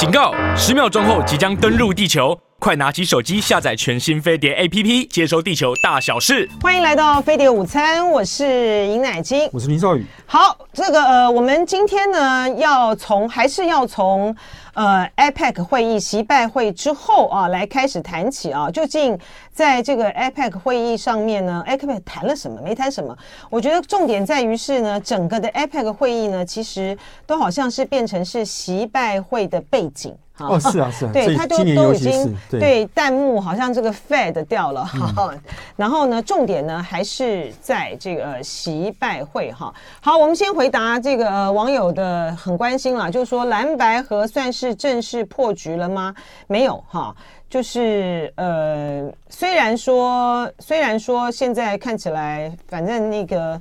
[0.00, 0.32] 警告！
[0.56, 6.46] 十秒钟后即将登陆地球，快拿起手机下载全新飞碟 APP，接收地球大小事。
[6.60, 10.04] 欢迎来到飞碟午餐，我是尹乃菁，我是林少宇。
[10.26, 14.36] 好，这个呃，我们今天呢要从还是要从。
[14.72, 19.18] 呃，APEC 会议习拜会之后啊，来开始谈起啊，究竟
[19.52, 23.14] 在这个 APEC 会议上面呢，APEC 谈了什么，没谈什么？
[23.50, 26.96] 我觉得重点在于是呢，整个的 APEC 会议呢，其实
[27.26, 30.16] 都好像是变成是习拜会的背景。
[30.40, 35.34] 哦，是啊，是啊，对，他都都已经对弹幕好像这个 fade 掉了哈，
[35.76, 39.72] 然后呢，重点呢还是在这个习拜会哈。
[40.00, 46.14] 好，我们先回答这个网友的很关心了，就是说蓝白河算是正式破局了吗？
[46.46, 47.14] 没有哈，
[47.48, 53.60] 就是呃，虽然说虽然说现在看起来，反正那个。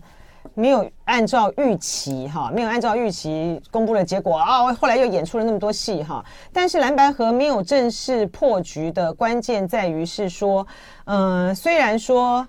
[0.60, 6.24] 没有按照预期哈，没有按照预期公布了结果啊，后来又演出了那么多戏哈。
[6.52, 10.68] 但是蓝白河没有正式破局的关键在于是说，
[11.06, 12.48] 嗯，虽然说。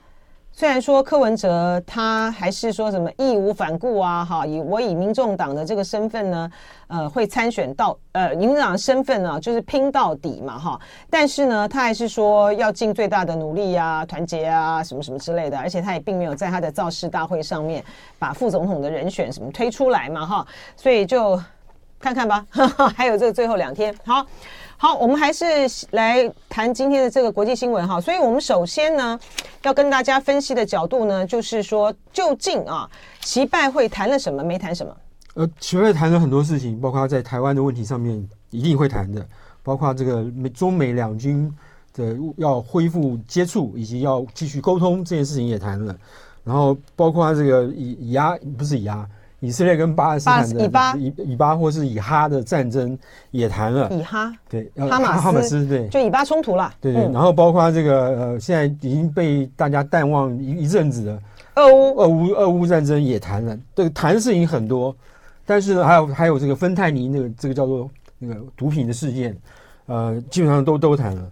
[0.61, 6.51] 虽然说柯文哲他还是说什么义无反顾啊，哈，以我以民众党的这个身份呢，
[6.89, 10.79] 呃，会参选到呃民众党的身份呢，就是拼到底嘛，哈。
[11.09, 15.59] 但是呢，他还是说要尽最大的努力啊，团结啊，什么什么之类的。
[15.59, 17.83] 而且他也并没有在他的造势大会上面
[18.19, 20.47] 把副总统的人选什么推出来嘛，哈。
[20.77, 21.43] 所以就
[22.01, 22.45] 看看吧，
[22.97, 24.27] 还有这个最后两天，好。
[24.83, 25.45] 好，我们还是
[25.91, 28.01] 来谈今天的这个国际新闻哈。
[28.01, 29.21] 所以，我们首先呢，
[29.61, 32.89] 要跟大家分析的角度呢，就是说，究竟啊，
[33.21, 34.97] 习拜会谈了什么，没谈什么？
[35.35, 39.23] 呃，习拜会谈了很多事情，包括他在台湾的问题上面一定会谈的，
[39.63, 41.55] 包括这个美中美两军
[41.93, 45.95] 的要恢复接触以及要继续沟通这件事情也谈了，
[46.43, 49.07] 然后包括这个以以阿不是以阿。
[49.41, 52.97] 以色列跟巴勒斯坦的以巴以以巴或是以哈的战争
[53.31, 61.23] 也谈了，以哈对哈马斯哈马斯对，就以巴冲突了，对对，然后包括这个呃现在已经被大家淡忘一一阵子的
[61.57, 64.95] 俄乌俄乌俄乌战争也谈了，这个谈的事情很多，
[65.47, 69.37] 但是呢还有还有这个芬太尼那个这个叫做那个毒品的事件，
[69.87, 71.31] 呃基本上都都谈了。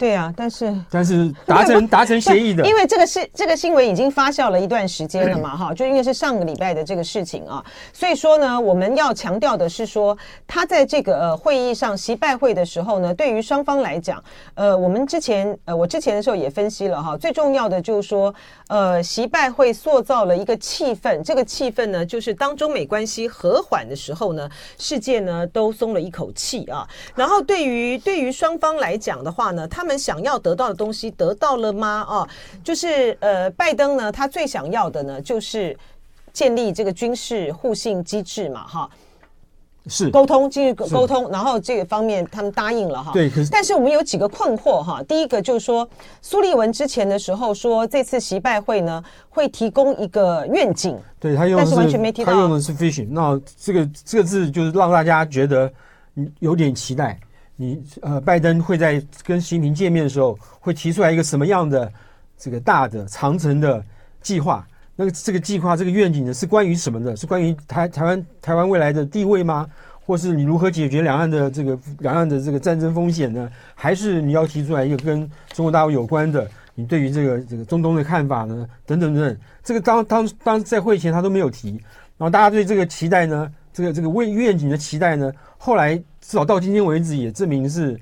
[0.00, 7.62] 对啊，但是但是 达成达成协议的，因为这个是这个新闻已经发酵了一段时间了嘛，哈，就因为是上个礼拜的这个事情啊，
[7.92, 10.16] 所以说呢，我们要强调的是说，
[10.46, 14.24] 他在这个呃会议上习拜会的时候呢，对于双方来讲，
[14.54, 18.34] 呃，我们之前呃我之前的时候也分析了哈，最重要的就是说，
[18.68, 29.89] 呃，习拜会塑造了一个气氛，这个气氛呢，就是当中美关系和缓的时候呢，世界呢都松了一口气啊，然后对于对于双方来讲的话呢，他们。
[29.90, 32.06] 他们想要得到的东西得到了吗？
[32.08, 32.28] 啊，
[32.62, 35.76] 就是呃，拜登呢，他最想要的呢，就是
[36.32, 38.88] 建立这个军事互信机制嘛，哈，
[39.88, 43.10] 是沟通，继续沟通，然后这个方面他们答应了哈。
[43.12, 45.02] 对，可是但是我们有几个困惑哈。
[45.02, 45.88] 第一个就是说，
[46.22, 53.08] 苏利文之前的时候说，这次习拜会呢会提供一个愿景，对他用的是，但是完全没提到，他用的是 vision。
[53.10, 55.68] 那这个这个字就是让大家觉得
[56.38, 57.18] 有点期待。
[57.60, 61.92] 你呃，拜登会在跟习近平见面的时候，会提出来一个什么样的
[62.38, 63.84] 这个大的长城的
[64.22, 64.66] 计划？
[64.96, 67.14] 那个这个计划这个愿景呢，是关于什么的？
[67.14, 69.68] 是关于台台湾台湾未来的地位吗？
[70.06, 73.46] 或是你如何解决两岸的这个两岸的这个战争风险呢？
[73.74, 76.50] 还是你要提出来一个跟中国大陆有关的？
[76.74, 78.66] 你对于这个这个中东的看法呢？
[78.86, 81.72] 等等等等，这个当当当在会前他都没有提，
[82.16, 83.52] 然后大家对这个期待呢？
[83.72, 85.30] 这个这个为愿景的期待呢？
[85.56, 87.98] 后来至少到今天为止也证明是，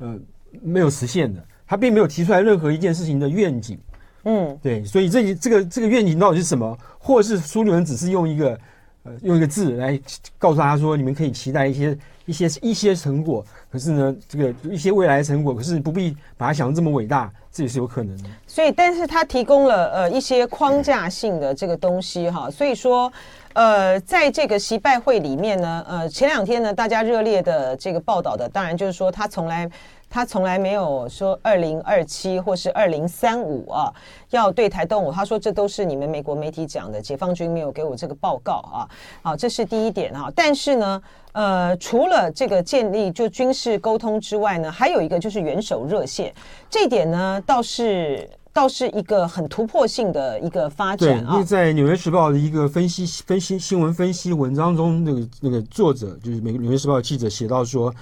[0.00, 0.14] 呃，
[0.60, 1.42] 没有实现的。
[1.66, 3.78] 他并没有提出来任何一件事情的愿景。
[4.24, 6.76] 嗯，对，所以这这个这个愿景到底是什么？
[6.98, 8.60] 或是苏利文只是用一个
[9.04, 9.98] 呃用一个字来
[10.38, 13.44] 告诉他说，你们可以期待一些一些一些成果。
[13.70, 18.28] 可是呢，这个一些未来成果，可是不必把它想得这么伟大，这也是有可能的。
[18.46, 23.12] 所以，但是他提供了呃一些框架性的这个东西哈，所以说。
[23.52, 29.68] 呃，在这个习拜会里面呢，呃，前两天呢，大家热烈的这个报道的，当然就是说他从来
[30.10, 33.90] 他从来没有说二零二七或是二零三五啊，
[34.30, 35.12] 要对台动武。
[35.12, 38.84] 他说这都是你们美国媒体讲的，解放军没有给我这个报告啊。
[39.22, 40.30] 好，这是第一点啊。
[40.34, 41.02] 但是呢，
[41.32, 46.34] 呃，除了这个建立就军事沟通之外呢，还有一个就是元首热线，
[46.68, 48.28] 这点呢倒是。
[48.52, 51.34] 倒是一个很突破性的一个发展啊！
[51.34, 57.94] 因为在《纽约时报》的一个分析分析新闻分析文章中，那个那个作者就是美《纽约时报》记者写到说，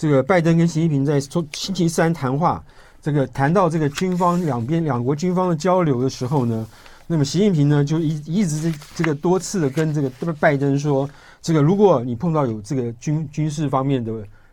[0.00, 2.64] 这个拜登跟习近平在说星期三谈话，
[3.02, 6.66] 这个谈到这个军方两边两国军方的交流的时候呢，
[7.06, 10.10] 那么习近平呢，就一一直这个多次的跟这个
[10.40, 11.06] 拜登说，
[11.42, 14.10] 这个如果你碰到有这个军军事方面的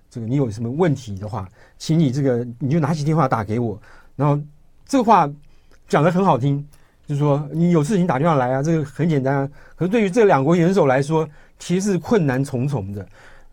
[0.10, 1.48] 这个你有什么问题的话，
[1.78, 3.82] 请你这个你就拿起电话打给我。
[4.18, 4.38] 然后
[4.86, 5.32] 这个话
[5.88, 6.62] 讲得很好听，
[7.08, 9.50] 就是说你有事情打电话来啊，这个很简单啊。
[9.78, 11.26] 可是对于这两国元首来说，
[11.58, 13.08] 其实是困难重重的。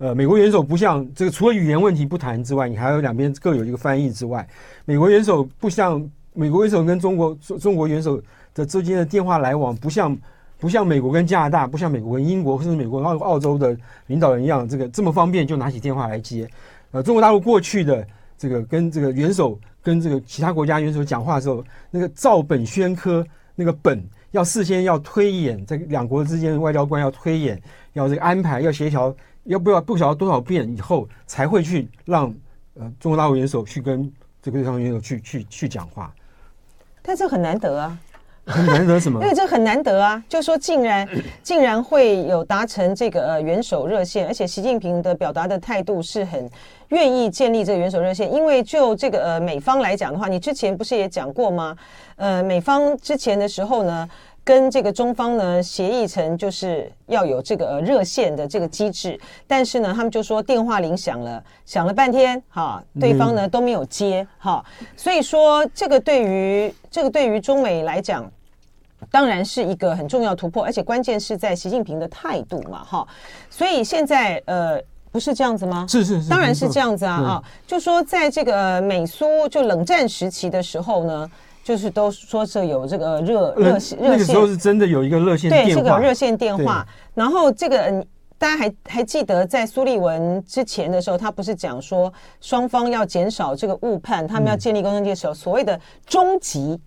[0.04, 4.46] 呃，美国元首不像这个，除了语言问题不谈之外，你还有两边各有一个翻译之外，
[4.84, 8.22] 美国元首不像美国元首跟中国中中国元首。
[8.54, 10.16] 的之间的电话来往不像
[10.60, 16.48] 不像美国跟加拿大，不像美国跟英国，甚至美国澳澳洲的领导人一样，这个这么方便就拿起电话来接。
[16.92, 18.06] 呃，中国大陆过去的
[18.38, 27.60] 这个跟这个元首跟这个其他国家元首讲话的时候，那个照本宣科，那个本要事先要推演，这两国之间的外交官要推演，
[27.94, 29.12] 要这个安排，要协调，
[29.44, 32.34] 要不要不晓得多少遍以后才会去让
[32.78, 34.12] 呃中国大陆元首去跟
[34.42, 36.12] 这个对方元首去去去讲话。
[37.02, 37.98] 但这很难得啊。
[38.46, 39.22] 很难得什么？
[39.22, 40.22] 因为这很难得啊！
[40.28, 41.08] 就说竟然
[41.42, 46.46] 竟然会有达成这个呃元首热线，而且习近平的表达的态度是很
[46.88, 48.30] 愿意建立这个元首热线。
[48.30, 51.74] 因为就这个呃美方来讲的话，你之前不是也讲过吗？
[52.16, 54.06] 呃，美方之前的时候呢，
[54.44, 64.64] 跟这个中方呢协议成就是要有这个呃热线的这个机制，但是呢，他们就说电话铃响了，响了半天，哈，对方呢都没有接，哈，
[64.96, 68.30] 所以说这个对于这个对于中美来讲。
[69.10, 73.06] 当然是一个很重要突破，而且关键是在习近平的态度嘛，哈，
[73.50, 74.80] 所以现在呃
[75.12, 75.84] 不是这样子吗？
[75.86, 81.30] 是是是，当然是这样子啊啊，就说在这个美苏就冷战时期的时候呢，
[81.64, 86.86] 就是都说是有这个热热热线，那个时候是真的有一个热线电话，对，这个热线电话。
[87.14, 88.06] 然后这个
[88.38, 96.78] 大家还还记得在苏利文之前的时候，他不是讲说双方要减少这个误判，他们要建立沟通的时候，所谓的终极。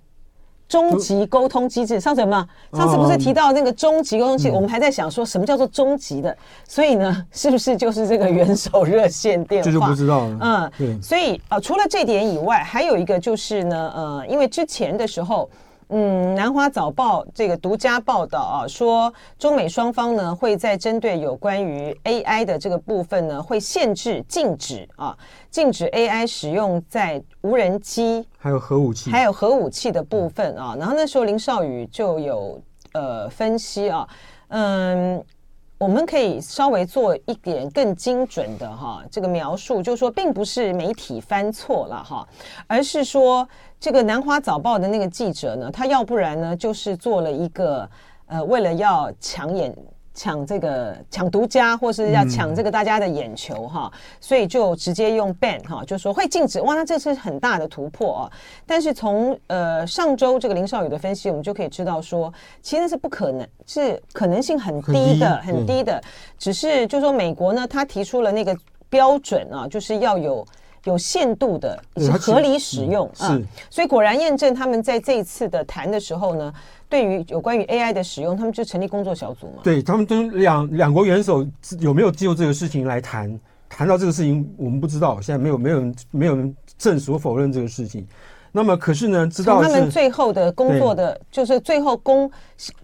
[0.67, 2.77] 终极沟通机制，上次有没有？
[2.77, 6.35] 上次不是提到那个终极沟通机制，我们还在想说什么叫做终极的，
[6.67, 9.65] 所以呢，是不是就是这个元首热线电话？
[9.65, 10.37] 这就不知道了。
[10.41, 11.01] 嗯，对。
[11.01, 15.49] 所以啊，除了这点以外，还有一个就是呢，呃，因为之前的时候。
[15.89, 25.17] 嗯，南华早报这个独家报道啊，说中美双方呢会在针对有关于 AI 的这个部分呢，会限制、禁止啊，
[25.49, 30.75] 禁止 AI 使用在无人机，还有核武器，还有核武器的部分啊。
[30.77, 32.61] 然后那时候林少宇就有
[32.91, 34.07] 呃分析啊，
[34.49, 35.23] 嗯。
[35.77, 42.27] 我们可以稍微做一点更精准的哈，这个描述就是说，并不是媒体翻错了哈，
[42.65, 43.47] 而是说
[43.79, 47.87] 这个南华早报的那个记者呢，他要不然呢就是做了一个
[48.25, 49.75] 呃，为了要抢眼。
[50.17, 58.31] 抢这个抢独家，或是要抢这个大家的眼球哈，嗯、所以就直接用 ban 哈，就说会禁止哇，那这是很大的突破啊。
[58.65, 62.33] 但是从呃上周这个林少宇的分析，我们就可以知道说，
[62.63, 66.01] 其实是不可能，是可能性很低的，很低，很低的。
[66.39, 68.57] 只是就说美国呢，他提出了那个
[68.89, 70.43] 标准啊，就是要有
[70.87, 73.35] 有限度的，是合理使用啊。
[73.35, 76.51] 是，所以果然验证他们在这一次的谈的时候呢。
[76.89, 79.61] 对于有关于 AI 的使用，他们就成立工作小组嘛？
[79.61, 81.45] 对，他们都两两国元首
[81.81, 83.37] 有没有就这个事情来谈？
[83.67, 88.07] 谈到这个事情，我们不知道，现在没有没有人没有人证实否认这个事情。
[88.57, 92.29] 那么可是呢，知道他们最后的工作的，就是最后公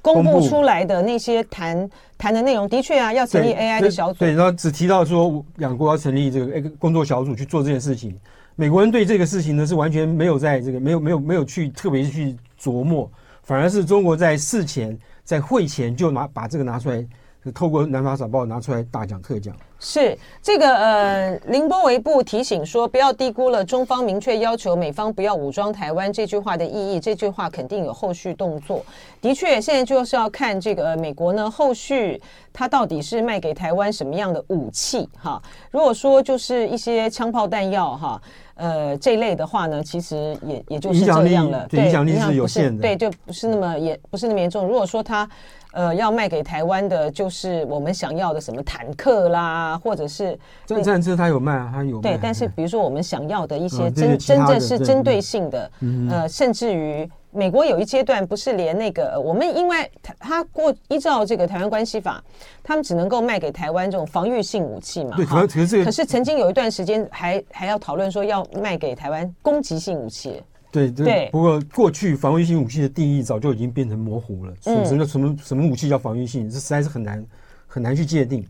[0.03, 4.19] 公布出来的那些谈谈的内容，的确啊，要成立 AI 的小组。
[4.19, 8.15] 对，然后只提到说两国要成立这个工作小组去做这件事情。
[8.55, 13.09] 美国人对这个事情呢是完全没有在这个没有没有没有去特别去琢磨。
[13.41, 17.03] 反而是中国在事前，在会前就拿把这个拿出来，
[17.51, 19.55] 透过南华早报拿出来大讲特讲。
[19.79, 27.01] 是这个呃，林波维布提醒说，不要低估了中方明确要求美方不要武装台湾这句话的意义。
[27.01, 28.85] 这句话肯定有后续动作。
[29.21, 32.21] 的确，现在就是要看这个美国呢，后续
[32.53, 35.41] 它到底是卖给台湾什么样的武器哈。
[35.69, 38.21] 如果说就是一些枪炮弹药哈。
[38.55, 44.67] 呃，这类的话呢，其实也也就是这样了，对，影响力是有限的，对，就不是那么也不是那么严重。
[44.67, 45.27] 如果说他
[45.73, 52.01] 呃要卖给台湾的，就是我们想要的什么坦克啦，或者是战战车，它有卖啊，他有卖。
[52.01, 55.71] 对，但是比如说我们想要的一些真真正是针对性的，
[56.09, 57.09] 呃，甚至于。
[57.35, 62.23] 美国有一阶段不是连那个我们，因为他他过依照这个台湾关系法，
[62.61, 65.15] 他们只能够卖给台湾这种防御性武器嘛。
[65.15, 70.43] 对，可是这个，可是曾经有一段时间还还要讨论说要卖给台湾攻击性武器。
[70.73, 71.29] 对对。
[71.31, 74.53] 不过过去防御性武器的定义早就已经变成模糊了。
[74.59, 76.49] 什么什么什么什么武器叫防御性？
[76.49, 77.25] 这实在是很难
[77.67, 78.43] 很难去界定。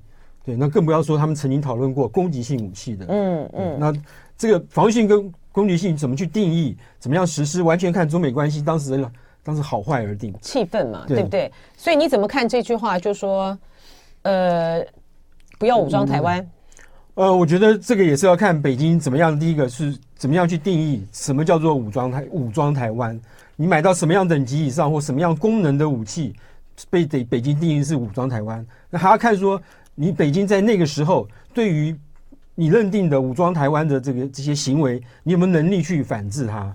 [0.45, 3.05] 对，那更不要说他们曾经讨论过攻击性武器的。
[3.09, 3.77] 嗯嗯。
[3.79, 3.93] 那
[4.37, 6.77] 这个防御性跟攻击性怎么去定义？
[6.97, 7.61] 怎么样实施？
[7.61, 9.11] 完全看中美关系当时的
[9.43, 11.51] 当时好坏而定，气氛嘛，对，对不对？
[11.75, 12.97] 所以你怎么看这句话？
[12.97, 13.57] 就说，
[14.21, 14.81] 呃，
[15.59, 16.39] 不要武装台湾。
[16.39, 16.49] 嗯
[17.15, 19.39] 呃，我觉得这个也是要看北京怎么样。
[19.39, 23.19] 第一个是怎么样去定义什么叫做武装台武装台湾？
[23.57, 26.33] 你买到什么样等级以上或什么样功能的武器，
[26.89, 28.65] 被北北京定义是武装台湾？
[28.89, 29.61] 那还要看说
[29.95, 31.93] 你北京在那个时候对于
[32.55, 36.73] 你认定的武装台湾的这个这些行为，你有没有能力去反制它？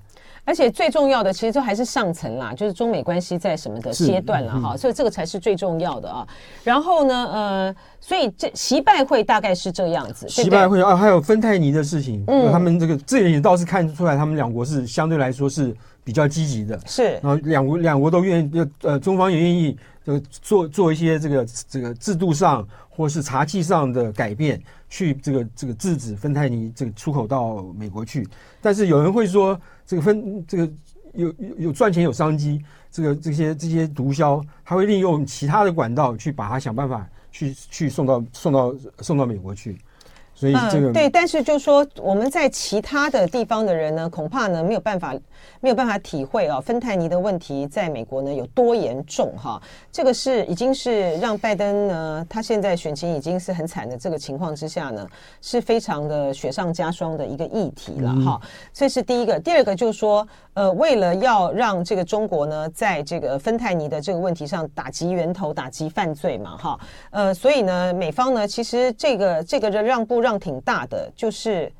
[0.49, 6.27] 而且最重要的，其实都还是上层啦，就是中美关系在什么的阶段了哈，所以这个才是最重要的啊。
[6.65, 10.27] 然后呢，呃，所以这习拜会大概是这样子。
[10.27, 17.21] 习拜会啊，还有芬太尼的事情，嗯，他们这个这也倒是看出来，他们两国是相对来说是比较积极的，是。
[17.23, 28.27] 然后两国两国都愿意，呃，中方也愿意这个做做一些这个这个制度上或是查缉上的改变，去这个这个制止芬太尼这个出口到美国去。
[28.63, 29.61] 但是有人会说。
[29.89, 30.71] 这个分这个
[31.15, 39.79] 有有有赚钱有商机，这个这些这些毒枭，他会利用其他的管道去把它想办法去去送到送到送到美国去。
[40.39, 45.13] 所以这个、嗯、对，但是就说我们在其他的地方的人呢，恐怕呢没有办法
[45.61, 49.61] 没有办法体会啊，芬太尼的问题在美国呢有多严重哈。
[49.91, 55.05] 这个是已经是让拜登呢，他现在选情已经是很惨的这个情况之下呢，
[55.43, 58.41] 是非常的雪上加霜的一个议题了哈。
[58.73, 66.79] 这、嗯、是第一个，第二个就是说，呃，为了要让这个中国呢，在这个芬太尼的这个问题上打击源头、打击犯罪嘛哈，
[67.11, 70.28] 呃，所以呢，美方呢其实这个这个的让步让。
[70.29, 71.73] 量挺大的，就是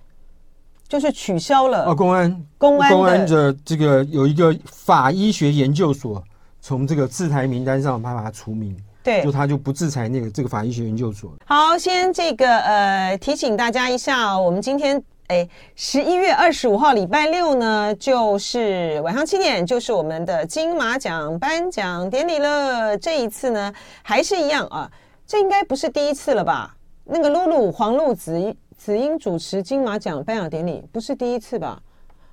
[0.89, 6.23] 就是取消了啊，公安公安公安的这个有一个法医学研究所
[6.63, 11.31] 从这个制裁名单上把它除名，对，就他就不制裁那个这个法医学研究所。
[11.45, 22.97] 好，先这个呃提醒大家一下，我们今天哎十一月二十五号礼拜六呢，就是晚上七点，就是我们的金马奖颁奖典礼了。
[22.97, 23.71] 这一次呢
[24.03, 24.91] 还是一样啊，
[25.27, 26.75] 这应该不是第一次了吧？
[27.11, 31.83] 那个露露黄露子子英主持金马奖颁奖典礼，不是第一次吧？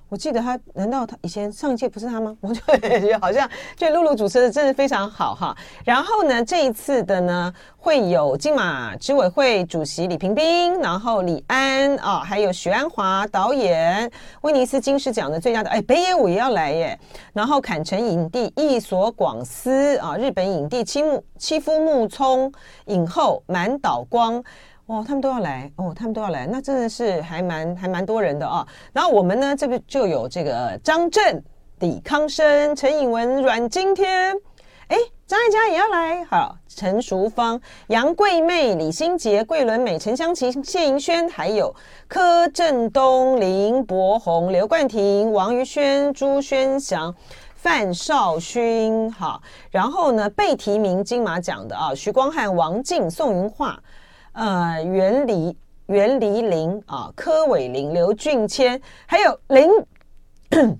[0.08, 2.36] 我记得他，难道他以前上一届不是他吗？
[2.40, 5.56] 我就感觉好像，就露露主持的真的非常好哈。
[5.84, 14.08] 然后呢，这一次的呢，会有金马执委会主席李屏宾，然后李安啊，还有许鞍华导演，
[14.42, 16.98] 威尼斯金狮奖的最佳的哎，北野武也要来耶。
[17.32, 22.52] 然后坎城影帝役所广司啊，日本影帝妻木妻夫木聪，
[22.86, 24.42] 影后满岛光。
[24.86, 31.42] 哦，他们都要来哦，他们都要来，那真的是还蛮还蛮多人的啊、然后我们呢，这边就有这个张震、
[31.80, 34.32] 李康生、陈颖文、阮经天，
[34.86, 41.74] 哎，张艾嘉也要来，好，陈淑芳、杨贵媚、李心洁、桂纶镁、陈湘琪、谢盈萱，还有
[42.06, 47.12] 柯震东、林柏宏、刘冠廷、王于轩、朱轩祥、
[47.56, 53.76] 范少勋，好，然后呢，被提名金马奖的啊，徐光汉、王静、宋芸桦。
[54.36, 59.70] 呃，袁黎袁黎玲啊，柯伟林、刘俊谦，还有林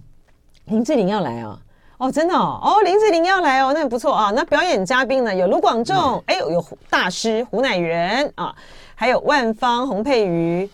[0.67, 1.59] 林志玲要来啊！
[1.97, 4.31] 哦，真的哦，哦，林志玲要来哦，那不错啊。
[4.31, 8.55] 那表演嘉宾呢，有卢广仲，哎呦，有大师胡乃元啊，
[8.95, 10.69] 还有万芳、洪佩瑜、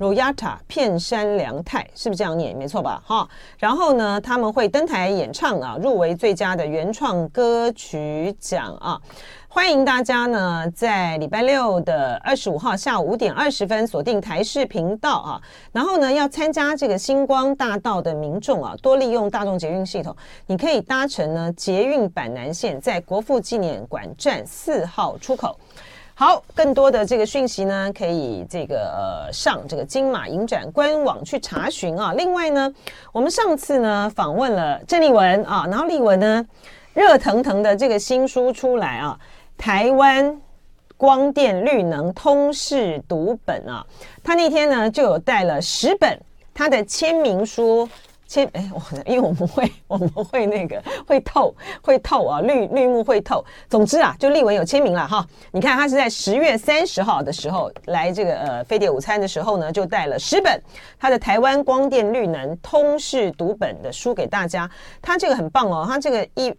[0.00, 2.56] Royata、片山凉太，是不是这样念？
[2.56, 3.02] 没错吧？
[3.04, 3.28] 哈，
[3.58, 8.98] 然后呢，他们会登台演唱啊，入围最佳的原创歌曲奖啊。
[9.46, 15.42] 欢迎大家呢，在礼拜六的二十五号下午五点二十分锁定台视频道啊。
[15.70, 20.16] 然后呢，要参加这个星光大道的民众啊，多利用大众捷运系统，
[20.46, 25.54] 你可以搭乘呢捷运板南线，在国父纪念馆站四号出口。
[26.20, 32.12] 好，更多的这个讯息呢，可以这个呃上这个金马影展官网去查询啊。
[32.12, 32.70] 另外呢，
[33.10, 36.46] 我们上次呢访问了郑丽文啊，然后丽文呢
[36.92, 39.18] 热腾腾的这个新书出来啊。
[39.56, 40.38] 台湾
[40.98, 43.82] 光电绿能通识读本啊，
[44.22, 46.20] 他那天呢就有带了十本
[46.52, 47.88] 他的签名书
[48.30, 53.44] 签，哎，我因为我们会我们会那个会透会透啊，绿绿幕会透。
[53.68, 55.26] 总之啊，就立文有签名了哈。
[55.50, 60.62] 你看他是在十月三十号的时候来这个呃飞碟午餐的时候呢，就带了十本
[60.96, 64.70] 他的台湾光电绿能通识读本的书给大家。
[65.02, 66.54] 他这个很棒哦，他这个一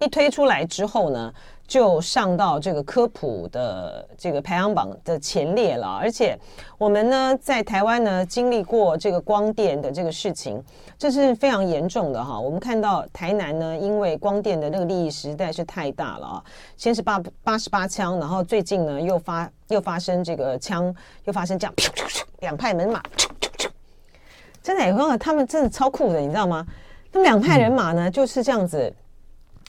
[0.00, 1.32] 一推出来之后呢。
[1.72, 6.38] 就上到这个科普的这个排行榜的前列了，而且
[6.76, 10.62] 我们呢在台湾呢经历过这个光电的这个事情，
[10.98, 12.38] 这是非常严重的哈。
[12.38, 16.44] 我们看到台南呢，因为光电的那个利益实在是太大了啊，
[16.76, 21.74] 先是八八十八枪，然后最近呢又发又发生这个枪又发生这样，
[22.40, 23.02] 两派人马，
[24.62, 26.66] 真的，他们真的超酷的，你知道吗？
[27.10, 28.94] 他们两派人马呢就是这样子。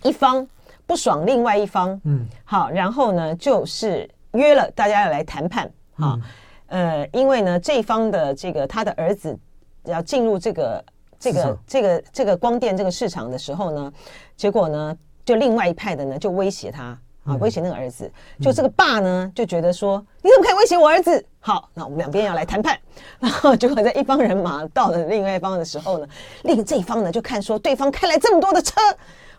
[0.02, 0.46] 一方
[0.86, 6.20] 不爽另外一方，嗯，好，然后呢就是约了大家要来谈判，哈、
[6.68, 9.38] 嗯，呃，因为呢这一方的这个他的儿子
[9.84, 10.86] 要进入这个
[11.20, 11.58] 这个场。
[11.66, 13.94] 这个这个光电这个市场的时候呢，
[14.36, 16.98] 结果呢就另外一派的呢就威胁他。
[17.26, 18.12] 啊，威胁那个儿子，
[18.42, 21.26] 就这个爸呢就觉得说，你怎么可以威胁我儿子？
[21.40, 22.78] 好，那我们两边要来谈判。
[23.18, 26.08] 然 后结果在一帮人马到了另外一方的时候呢，
[26.42, 28.74] 另这一方呢就看说对方开来这么多的车，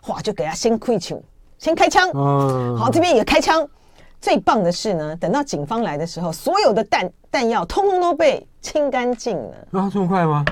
[0.07, 1.15] 哇，就给他先开枪，
[1.57, 2.09] 先开枪。
[2.13, 3.67] 嗯，好，这边也开枪。
[4.21, 9.55] 最棒的是呢，等到警方来的时候，所有的弹弹药通通都被清干净了。
[9.71, 10.43] 啊，这么快吗？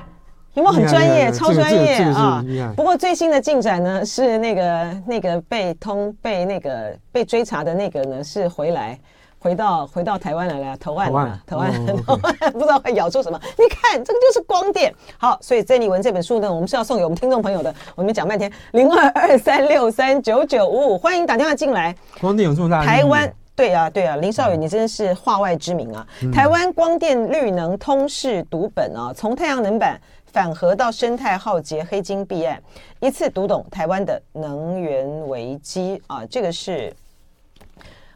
[0.54, 2.44] 有没有很专业、超专业啊？
[2.76, 9.00] 不过最新的进展呢，是那个那个被通被那个被追查的那个呢，是回来
[9.44, 13.38] 回到回到台湾来了，投案了，投案，投 案，不知道会咬出什么。
[13.58, 14.96] 你看，这个就是光电。
[15.18, 17.76] 好，所以郑丽文这本书呢，我们是要送给我们听众朋友的。
[17.94, 21.94] 我们讲半天，零二二三六三九九五五，欢迎打电话进来。
[22.22, 22.86] 光电有这么大？
[22.86, 26.08] 台湾对啊对啊，林少宇，你真是话外之名啊！
[26.34, 30.00] 台湾光电绿能通识读本啊，从太阳能板。
[30.32, 32.60] 反核到生态浩劫，黑金弊案，
[33.00, 36.26] 一次读懂台湾的能源危机啊！
[36.26, 36.92] 这个是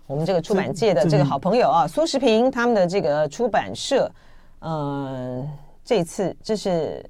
[0.08, 4.10] 我们这个出版界的这个好朋友啊，苏时平他们的这个出版社，
[4.60, 5.50] 嗯、呃，
[5.84, 7.06] 这次这是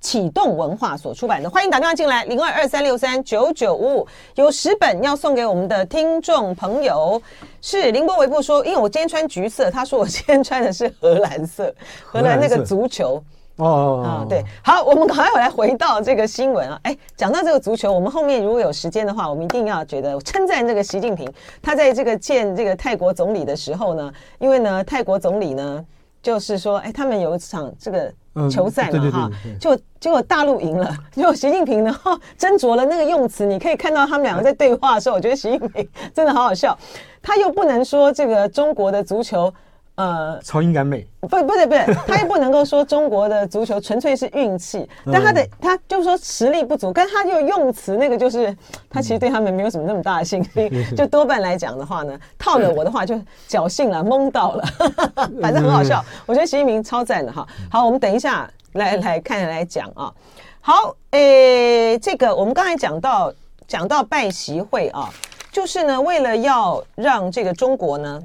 [0.00, 7.20] 启动文化所出版的，欢迎打电话进来，零二二三六三九九五五，有十本要送给我们的听众朋友。
[7.60, 11.74] 是林波维布说，因为我今天穿橘色，他说我今天穿的是荷兰色，
[12.06, 13.22] 荷兰那个足球。
[13.60, 25.84] 哦，啊，对，好，我们赶快回来回到这个新闻啊，哎，讲到这个足球，我们后面如果有时间的话，我们一定要觉得称赞这个习近平，他在这个见这个泰国总理的时候呢，因为呢，泰国总理呢，
[26.22, 28.10] 就是说，哎，他们有一场这个
[28.50, 31.94] 球赛嘛，哈，就结果大陆赢了，结果习近平呢，
[32.38, 36.74] 斟酌了那个用词，你可以看到他们两个在对话的时候，我觉得习近平真的好好笑，
[37.20, 39.52] 他又不能说这个中国的足球。
[40.00, 48.56] 呃，超英赶美，不，不对，不对，他又不能够说中国的足球纯粹是运气，但他的他就是说实力不足，但他就用词那个就是
[48.88, 53.14] 他其实对他们没有什么那么大的信心， 就多半来讲的话呢，套了我的话就
[53.46, 54.64] 侥幸了，蒙到了，
[55.38, 56.02] 反正很好笑。
[56.24, 57.46] 我觉得习近平超赞的哈。
[57.70, 60.10] 好，我们等一下来来看来讲啊。
[60.62, 63.30] 好，诶，这个我们刚才讲到
[63.68, 65.10] 讲到拜习会啊，
[65.52, 68.18] 就是呢，为了要让这个中国呢。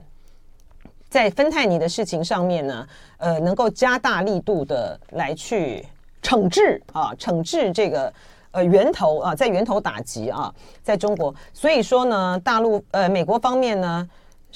[1.15, 2.85] 在芬太尼的事情上面呢，
[3.19, 5.87] 呃，能够加大力度的来去
[6.21, 8.11] 惩治啊，惩治这个
[8.51, 14.05] 呃源头啊，在源头打击啊，在中国，所以说呢，大陆呃美国方面呢。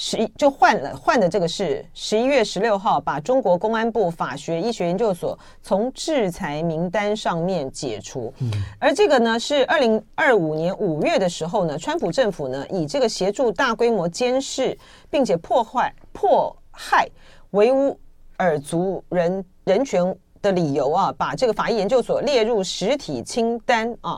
[0.02, 8.34] 十一就换了换的这个是十一月十六号把中国公安部法学医学研究所从制裁名单上面解除，
[8.80, 14.78] 而这个呢是二零二五年五月的时候呢，川普政府呢以这个协助大规模监视
[15.10, 17.06] 并且破坏迫害
[17.50, 18.00] 维吾
[18.38, 24.18] 尔族人人权的理由啊，把这个法医研究所列入实体清单啊，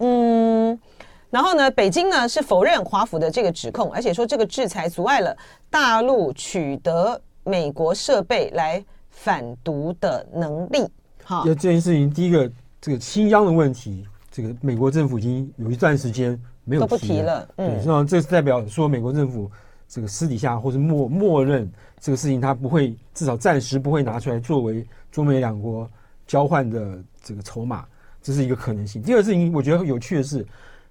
[0.00, 0.78] 嗯。
[1.36, 5.36] 然后呢，北京呢是否认华府的这个指控，而且说这个制裁阻碍了
[5.68, 10.88] 大陆取得美国设备来反毒的能力。
[11.22, 17.46] 哈，这件事情，第一个这个新疆的问题，这个美国政府已经有一段时间没有提了。
[17.56, 19.50] 嗯，那这是代表说美国政府
[19.86, 21.70] 这个私底下或是默默认
[22.00, 25.86] 这个事情，他不会至少暂时不会拿出来作为中美两国
[26.26, 27.84] 交换的这个筹码，
[28.22, 29.02] 这是一个可能性。
[29.02, 30.42] 第二个事情，我觉得有趣的是。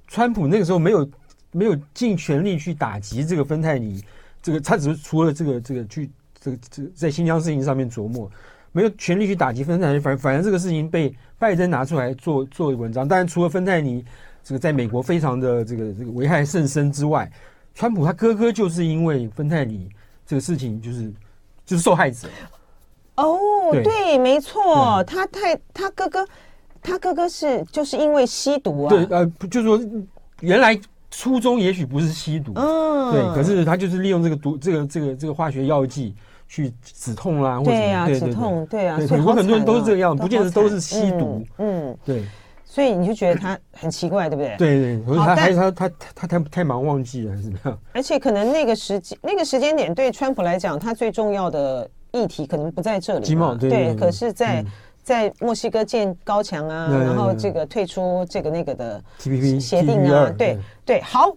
[0.08, 1.10] 川普那个时候没有
[1.52, 4.04] 没有尽全力去打击这个芬太尼，
[4.42, 8.30] 这个他只是除了这个这个去这个这在新疆事情上面琢磨，
[8.72, 13.08] 没有全力去打击芬太尼，反反正这个事情被拜登拿出来做做文章。
[13.08, 14.04] 当然，除了芬太尼
[14.44, 17.32] 这个在美国非常的这个这个危害甚深之外，
[17.74, 19.90] 川普他哥哥就是因为芬太尼
[20.26, 21.12] 这个事情就是
[21.66, 22.28] 就是受害者。
[23.16, 23.40] 哦，
[23.72, 26.28] 对，对，没错，他太他哥哥。
[26.86, 28.90] 他哥哥是就是因为吸毒啊？
[28.90, 29.80] 对，呃，就是说
[30.42, 36.14] 原来初衷也许不是吸毒，嗯，对，可是他就是利用这个毒，这个这个这个化学药剂
[36.48, 42.24] 去止痛啦，或者对呀，止痛，对啊，所以很多人都是这个样，不见得都是吸毒，嗯，对，
[42.66, 44.56] 所以你就觉得他很奇怪，对不对？
[44.58, 47.80] 对对，他还是他他他太太忙忘记了，还是怎么样？
[47.94, 54.64] 而且可能那个时间那个时间点对川普来讲，他最重要的议题可能不在这里，对，可是在。
[55.06, 61.30] 在墨西哥建高墙啊，然后这个退出这个那个的 TPP 协定啊，对对，好，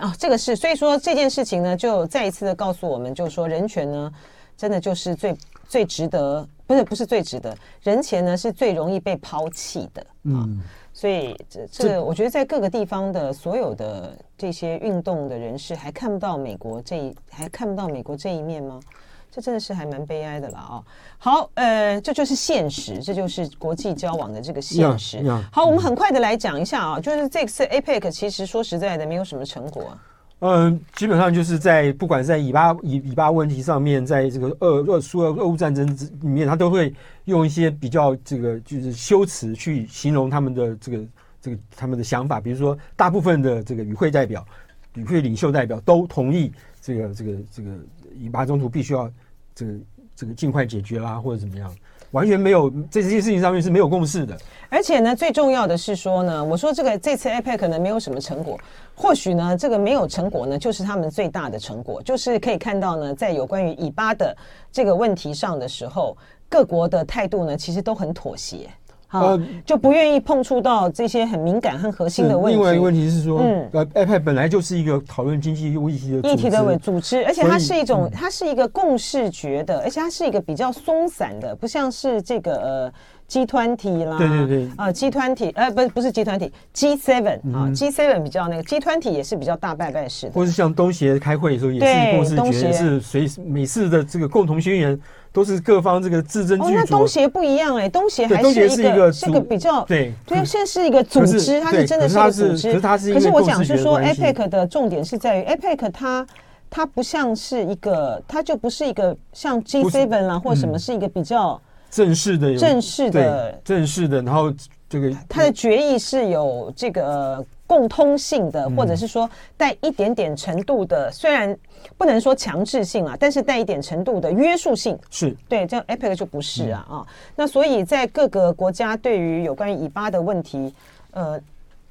[0.00, 4.12] 啊， 这个是，所以说这件事情呢，就再一次的告诉我们，就是说人权呢，
[4.56, 5.36] 真的就是最
[5.68, 10.06] 最值得不是不是最值得，人权呢是最容易被抛弃的。
[10.24, 10.60] 嗯，
[10.92, 18.80] 所以这这个我觉得在各个地方的所有的这些运动的人士还看不到美国这一还看不到美国这一面吗？
[19.30, 20.82] 这真的是还蛮悲哀的了啊！
[21.18, 25.18] 好，呃，这就是现实，这就是国际交往的这个现实。
[25.18, 29.96] Yeah, yeah, 好，我们很快的来讲一下啊，就是这次 APEC 其实说实在的没有什么成果。
[30.38, 35.86] 嗯，基本上就是在不管在以巴以以巴问题上面，在这个俄俄苏俄俄乌战争
[36.20, 41.04] 里面，他都会用一些比较这个就是修辞去形容他们的这个
[41.40, 44.46] 这个他们的想法，比如说大部分的这个与会代表、
[44.94, 46.52] 与会领袖代表都同意
[46.86, 47.70] 这个这个这个
[48.14, 49.10] 以巴冲突必须要。
[49.58, 49.72] 这个
[50.14, 51.74] 这个尽快解决啦，或者怎么样，
[52.10, 54.36] 完全没有在这些事情上面是没有共识的。
[54.68, 58.60] 而且呢，最重要的是说呢，我说这个这次 APEC 可能没有什么成果，
[58.94, 64.36] 或许呢，这个没有成果呢，就是他们最大的成果，就是可以看到呢，在有关于以巴的
[64.70, 66.14] 这个问题上的时候，
[66.50, 68.68] 各国的态度呢，其实都很妥协。
[69.10, 72.58] 呃，就不愿意碰触到这些很敏感和核心的问题。
[72.58, 82.92] 另外一个问题是说，嗯，呃，APEC 本来就是一个讨论经济议题的议题的组织，而且它是一种，它是一个共识觉的，而且它是一个比较松散的，不像是这个呃。
[83.26, 91.80] 集团体啦，对对对，啊，集团体，呃，不，不是集团体，G seven 啊，G seven 比较那个，集团体也是比较大拜拜式的，或是像东协开会的时候也
[92.24, 94.96] 是共识决议，是随每次的这个共同宣言
[95.36, 96.74] 都是各方这个字斟句酌。
[96.74, 106.26] 那东协不一样哎，东协还是一个是一个比较对，对，现在是一个组织，它是真的是一个组织，可是它是，可是我讲是说，APEC 的重点是在于 APEC 它
[106.70, 111.60] 它不像是一个，它就不是一个像 G seven 啦或什么，是一个比较。
[111.90, 114.50] 正式的，正式的，正式的，然后
[114.88, 121.56] 这个它的决议是有这个共通性的，或者是说带一点点程度的，虽然
[121.98, 124.98] 不能说强制性啊，但是带一点程度的约束性。
[125.10, 127.06] 是对，这样 APEC 就不是啊啊。
[127.34, 130.72] 那所以在各个国家对于有关于以巴的问题，
[131.10, 131.40] 呃，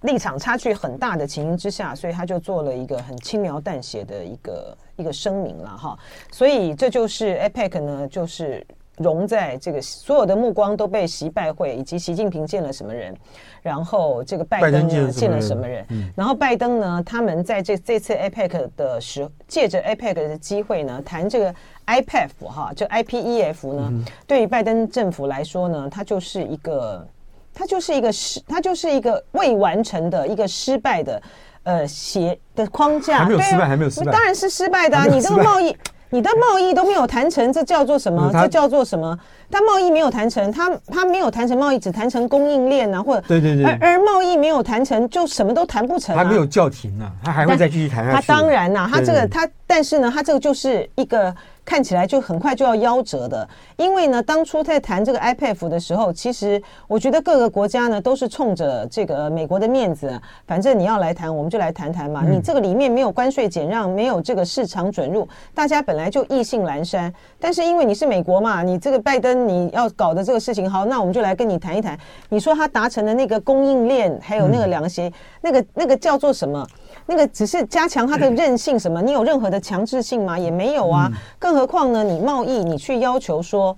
[0.02, 5.98] 立场差距很大的情形之下，所以他就做了一个很轻描淡写的一个一个声明了哈。
[6.32, 8.66] 所以这就是 APEC 呢，就是。
[8.97, 13.13] 融在这个所有的目光都被习拜会以及习近平见了什么人，
[13.62, 21.53] 然后这个拜登呢见了什么人，然后拜登呢他们在这这次 APEC 的时，借着 APEC 的机会呢谈这个
[21.88, 23.91] IPEF 哈，就 IPEF 呢，
[24.25, 27.05] 对于拜登政府来说呢，它就是一个
[27.53, 31.21] 它就是一个失它就是一个未完成的一个失败的
[31.63, 35.75] 呃协的框架，还没有失败，还没有失败，当然是失败的啊，你这个贸易。
[36.15, 38.32] 你的贸易都没有谈成，这叫做什么？
[38.32, 39.19] 这叫做什么？
[39.51, 46.15] 他贸易没有谈成，他他没有谈成贸易，只谈成供应链啊，或者对对对，而而贸易没有谈成，就什么都谈不成。
[46.15, 48.15] 他没有叫停啊，他还会再继续谈下去。
[48.15, 51.36] 他当然呐，他这个他，但是呢，他这个就是一个。
[51.65, 62.23] 看起来就很快就要夭折的，因为呢，当初在谈这个 IPEF 的时候，其实我觉得各个国家呢都是冲着这个美国的面子，反正你要来谈，我们就来谈谈嘛。
[62.23, 67.12] 你这个里面没有关税减让，没有这个市场准入，大家本来就意兴阑珊。
[67.39, 71.97] 但是因为你是美国嘛，你这个拜登你要搞的这个事情，好，那我们就来跟你谈一谈。
[72.30, 76.63] 你说他达成的那个供应链，还有那个两个协，那个那个叫做什么？
[77.08, 79.02] 那个只是加强它的韧性，什么？
[79.02, 80.38] 你有任何的强制性吗？
[80.38, 81.12] 也没有啊。
[81.38, 82.04] 更何况呢？
[82.04, 83.78] 你贸易，你去要求说，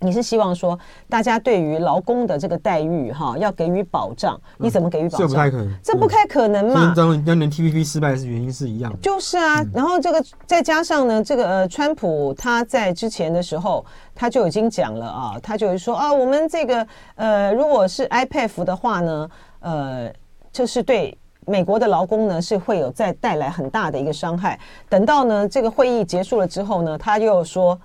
[0.00, 0.78] 你是希望说，
[1.10, 4.40] 大家对于劳工的这个待遇哈，要给予保障。
[4.56, 5.28] 你怎么给予保障？
[5.28, 6.94] 这不太可能，这不太可能嘛。
[6.96, 8.98] 当当年 TPP 失败是原因是一样的。
[9.02, 13.84] 就是啊，然后这个再加上呢，这个呃，川普他在之前的时候
[14.14, 19.28] 他就已经讲了啊，他就会说啊，我们这个呃，如果是 IPEF 的话呢，
[19.60, 20.10] 呃，
[20.50, 21.16] 就是对。
[21.48, 24.58] 美国的劳工呢是会有再带来很大的一个伤害。
[24.88, 27.78] 等到呢这个会议结束了之后呢，他又说：“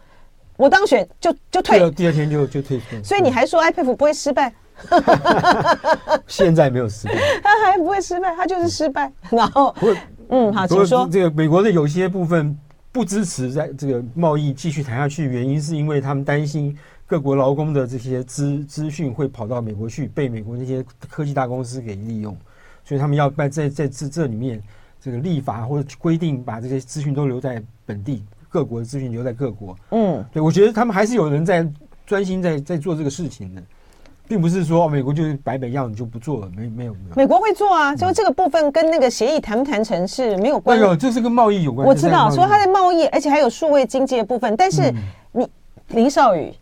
[0.57, 3.03] 我当选就就退。”第二天就就退选。
[3.03, 4.53] 所以你还说 IPEF 不会失败？
[6.27, 9.11] 现在没有失败，他还不会失败，他就是失败。
[9.29, 9.73] 然后，
[10.29, 11.07] 嗯，好，请说。
[11.11, 12.57] 这个美国的有些部分
[12.91, 22.35] 不支持在这个贸易继续谈下去，原因是因为他们担心各国劳工的这些资资讯会跑到美国去，被美国那些科技大公司给利用。
[22.83, 24.61] 所以他们要在在在这这里面，
[25.01, 29.75] 这个立法或者规定，把这些资讯都留在本地，各国的资讯留在各国。
[29.91, 31.67] 嗯，对，我觉得他们还是有人在
[32.05, 33.63] 专心在在做这个事情的，
[34.27, 37.15] 并不是说美国就是摆摆样子就不做了，没没有没有。
[37.15, 40.83] 美国会做啊，就这个部分跟那个协议谈不谈成是没有关系。
[40.83, 41.87] 没有，这是跟贸易有关。
[41.87, 44.55] 我知道，说他在贸易，而且还有数位经济的部分。
[44.57, 44.93] 但是
[45.31, 45.47] 你
[45.89, 46.53] 林少宇，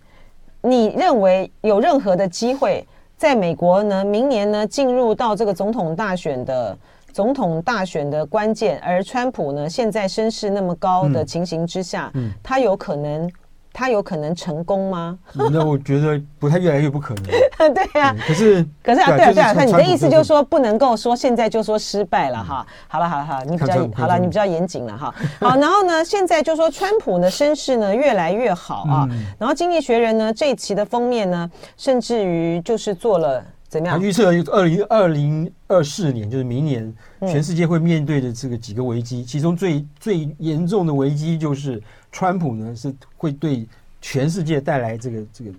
[0.62, 2.86] 你认为有任何的机会？
[3.22, 6.76] 在美国呢，明年呢进入到这个总统大选的
[7.14, 13.32] 总统大选的关键，而川普呢现在声势那么高的情形之下，嗯嗯、他有可能
[13.74, 15.18] 他有可能成功吗？
[15.34, 17.24] 那我觉得不太，越来越不可能。
[17.74, 22.66] 对呀，可是可是啊，对啊对啊，那你的意思就是说，不能够说现在就说失败了哈。
[22.88, 25.14] 好了好了好，你比较好了，你比较严谨了哈。
[25.40, 29.08] 好，然后呢，现在就说川普呢声势呢越来越好啊。
[29.40, 33.98] 然后《经济学人》呢这一期的封面呢，甚至于就是做了怎么样？
[33.98, 41.82] 他预测二零二零二四年，就是明年，全世界会面对的这个几个危机，其中最最严重的危机就是。
[42.12, 43.68] 川普呢是会对
[44.02, 45.52] 全世界带来这个这个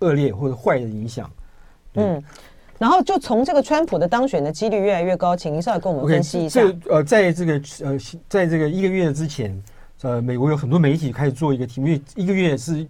[0.00, 1.30] 恶劣或者坏的影响。
[1.94, 2.22] 嗯，
[2.78, 6.60] 然后就从这个川普的当选的几率越来越高，请您稍微跟我们分析一下。
[6.60, 9.60] 这呃，在这个呃，在这个一个月之前，
[10.02, 12.86] 呃，美国有很多媒体开始做一个题目，因为一个月是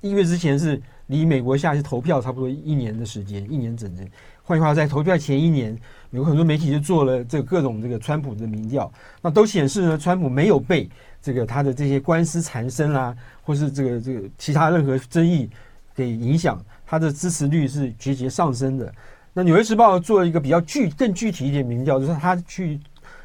[0.00, 4.06] 一个月之前是离美国下去投票差不多一年的时间，一年整整。
[4.44, 5.76] 换句话说，在投票前一年，
[6.10, 10.88] 美国很多媒体就做了这个各种这个川普的民调，那都显示呢，川普没有被。
[11.26, 13.12] 这个他的这些官司缠身啊，
[13.42, 15.50] 或是这个这个其他任何争议
[15.92, 18.94] 给影响，他的支持率是节节上升的。
[19.32, 22.78] 那《纽约时报》做了一个比较具更具体一点民调，就是他去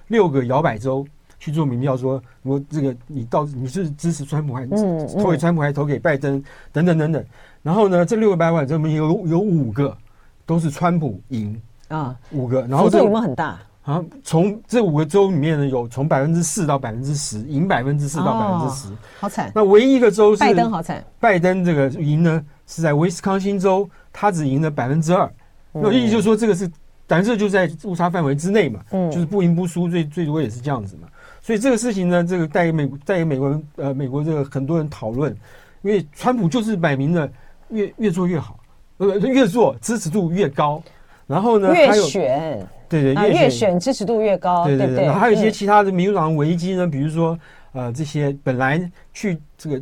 [0.08, 1.06] 六个摇摆州
[1.38, 4.70] 去做民调，说我这个你到底你是支持川普还是
[5.16, 7.24] 投给川普还是投给拜登等等等等。
[7.62, 9.96] 然后呢，这六个百万州里面有有五个
[10.44, 13.60] 都是川普赢啊，五个，然后这幅度有没有很大？
[13.84, 18.90] 啊，从这五个州里面呢，有从百分之四到百分之十，赢百分之四到百分之十，
[19.20, 19.52] 好惨。
[19.56, 21.04] 那唯一一个州是拜登，好惨。
[21.20, 25.28] 拜登这个赢呢，是在威斯康星州，他只赢了百分之二。
[25.72, 26.70] 那意思就是说，这个是，
[27.08, 31.08] 但是就在误差范围之内嘛，嗯，就是不赢不输，最最多也是这样子嘛。
[31.42, 35.36] 所以这个事情呢，这个带给美带给美国人呃，美国这个很多人讨论，
[35.82, 37.28] 因为川普就是摆明了
[37.70, 38.60] 越越做越好，
[38.98, 40.84] 呃，越做支持度越高，
[41.26, 42.68] 然后呢，越选。
[42.92, 44.66] 对对，越选支持度越高。
[44.66, 47.40] 对对对，然后还有一些其他的民主党危机呢，比如说
[47.72, 49.82] 呃，这些本来去这个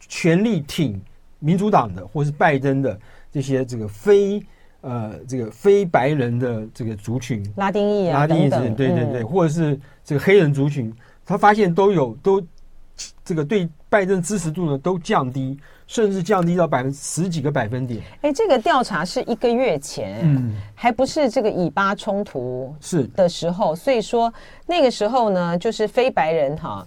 [0.00, 1.00] 全力挺
[1.38, 2.98] 民主党的，或是拜登的
[3.30, 4.42] 这些这个非
[4.80, 10.92] 呃这个非白人的这个族群，拉丁裔啊，拉丁裔族群，对对对，或者是这个黑人族群，
[11.24, 12.42] 他发现都有都
[13.24, 15.56] 这个对拜登支持度呢都降低。
[15.86, 18.00] 甚至降低到百分之十几个百分点。
[18.22, 24.32] 哎，这个调查是一个月前，嗯，还不是这个以巴冲突是的时候，所以说
[24.66, 26.86] 那个时候呢，就是非白人哈，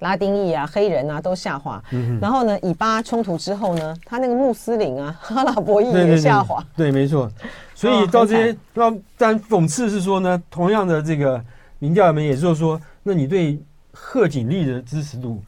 [0.00, 1.82] 拉丁裔啊、黑人啊都下滑。
[1.90, 6.64] 嗯，然后呢，以巴冲突之后呢，他那个穆斯林啊、 阿拉伯裔也下滑。
[6.76, 7.30] 对，没错。
[7.74, 11.42] 所以到这些，那但讽刺是说呢，同样的这个
[11.78, 13.60] 民调里面，也就是说，那你对
[13.92, 15.42] 贺锦丽的支持度，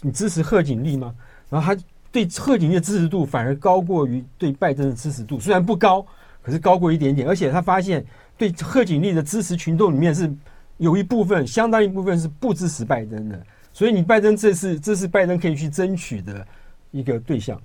[0.00, 1.12] 你支持贺锦丽吗？
[1.48, 1.80] 然后他。
[2.12, 6.04] 对贺锦丽的支持度反而高过于对拜登的支持度，虽然不高，
[6.42, 7.26] 可是高过一点点。
[7.28, 8.04] 而且他发现，
[8.36, 10.32] 对贺锦丽的支持群众里面是
[10.78, 13.40] 有一部分，相当一部分是不支持拜登的。
[13.72, 16.44] 所以你拜登这次，这是拜登可以去争取的
[16.90, 17.60] 一个对象。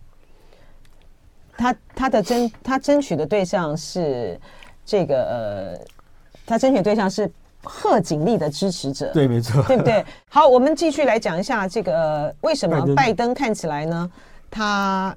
[1.57, 4.39] 他他的争他争取的对象是
[4.85, 5.85] 这个呃，
[6.45, 7.31] 他争取对象是
[7.63, 9.11] 贺锦丽的支持者。
[9.13, 10.05] 对，没错，对不对？
[10.29, 14.11] 好，我们继续来讲一下这个为什么拜登看起来呢？
[14.55, 15.13] 他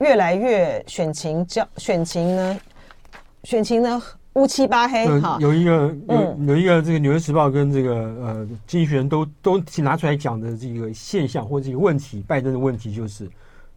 [0.00, 2.60] 越来越选情叫，选情呢，
[3.44, 4.02] 选情呢
[4.34, 5.06] 乌漆八黑。
[5.38, 5.70] 有一个
[6.06, 13.26] 有、嗯、有一个这个《纽约时报》跟这个呃《经济学人》都都拿出来讲的这个现象或者这个问题，拜登的问题就是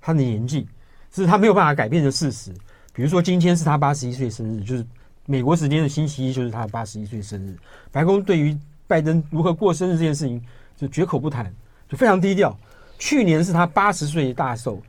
[0.01, 0.67] 他的年纪，
[1.13, 2.51] 是他没有办法改变的事实。
[2.91, 4.85] 比如说今天是他八十一岁生日，就是
[5.25, 7.55] 美国时间的星期一，就是他八十一岁生日。
[7.89, 10.43] 白宫对于拜登如何过生日这件事情
[10.75, 11.49] 就绝口不谈，
[11.87, 12.53] 就非常低调。
[12.97, 14.81] 去年是他八十岁大寿，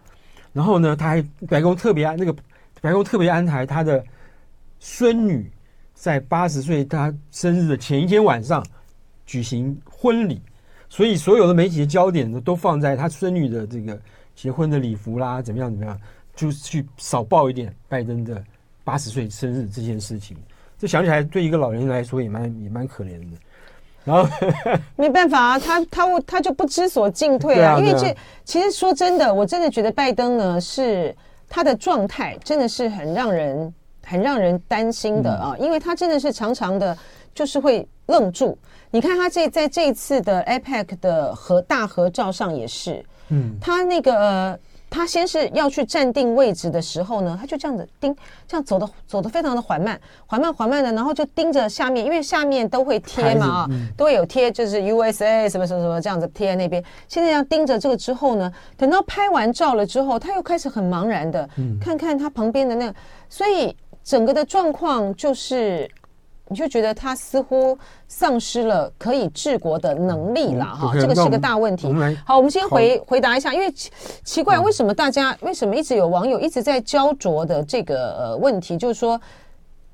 [0.52, 2.34] 然后呢，他还白宫特别安那个
[2.80, 4.04] 白宫特别安排他的
[4.78, 5.50] 孙女
[5.94, 8.64] 在八十岁他生日的前一天晚上
[9.26, 10.40] 举行婚礼，
[10.88, 14.00] 所以所有的媒体的焦点呢都放在他孙女的这个
[14.34, 15.98] 结婚的礼服啦，怎么样怎么样，
[16.36, 18.44] 就去少报一点拜登的
[18.84, 20.36] 八十岁生日这件事情。
[20.76, 23.36] 这想起来对一个老人来说也蛮也蛮可怜的。
[24.04, 24.28] 然后
[24.96, 28.14] 没办法啊，他他他就不知所进退啊，因为这
[28.44, 31.14] 其实说真的，我真的觉得拜登呢是
[31.48, 36.96] 他的状态真的是很让人很让人担心的啊，因为他真的是常常的，
[37.34, 38.56] 就是会愣住。
[38.90, 44.58] 你看他这在这一次的 APEC 的合大合照上也是，嗯，他那个。
[44.94, 48.14] 他先是要去站定位置的时候呢，他就这样子盯，
[48.46, 56.80] 这样走的走的非常的缓慢，缓慢缓慢的，然后就盯着下面，因为下面都会贴嘛啊，嗯、都会有贴，就是 USA 什么什么什么这样子贴在那边。
[57.08, 61.48] 现在要盯着这个之后呢，等到拍完照了之后，他又开始很茫然的
[61.80, 62.94] 看看他旁边的那个，
[63.28, 65.90] 所以整个的状况就是
[66.48, 67.76] 你就觉得他似乎
[68.06, 71.92] 丧失了可以治国的能力了哈，这个是个大问题。
[72.26, 73.90] 好，我们先回回答一下，因为奇
[74.24, 79.20] 奇怪，为什么大家为什么一直有网友一直在焦灼的这个呃问题，就是说。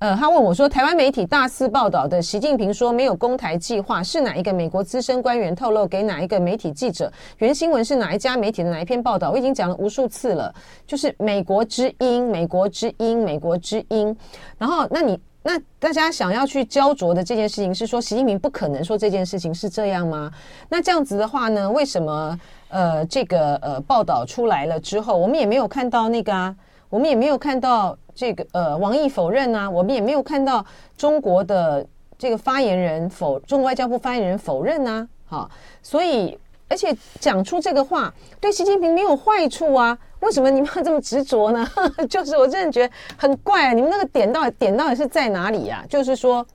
[0.00, 7.12] 呃，他问我说：“台湾媒体大肆报道的习近平说没有攻台计划，是哪一个美国资深官员透露给哪一个媒体记者？
[7.36, 9.30] 原新闻是哪一家媒体的哪一篇报道？
[9.30, 10.54] 我已经讲了无数次了，
[10.86, 14.16] 就是美国之音，美国之音，美国之音。
[14.56, 20.30] 然后，那你那大家想要去焦灼的这件事情是说，习近平不可能说这件事情是这样吗？
[20.68, 26.54] 那这样子的话呢，为什么呃这个呃报道出来了之后，我们也没有看到那个啊？”
[26.90, 31.86] 我们也没有看到这个呃，王毅否认啊，我们也没有看到中国的
[32.18, 35.48] 这个发言人否，中国外交部发言人否认啊，好，
[35.82, 36.36] 所以
[36.70, 41.68] 而且讲出这个话对习近平没有坏处啊，为什么你们要这么执着呢？
[42.08, 45.84] 就是我真的觉得很怪啊，你们那个点到底点到底是在哪里呀？
[45.88, 46.46] 就是说